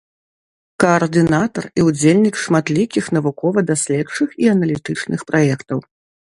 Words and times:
Каардынатар 0.83 1.65
і 1.81 1.85
ўдзельнік 1.89 2.35
шматлікіх 2.45 3.05
навукова-даследчых 3.19 4.29
і 4.47 4.53
аналітычных 4.57 5.19
праектаў. 5.33 5.79